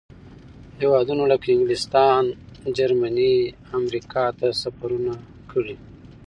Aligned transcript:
هېوادونو 0.79 1.23
لکه 1.31 1.47
انګلستان، 1.51 2.23
جرمني، 2.77 3.33
امریکا 3.79 4.25
ته 4.39 4.47
سفرونه 4.61 5.13
کړي. 5.51 5.75